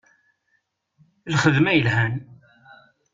Lxedma 1.33 1.71
yelhan. 1.73 2.13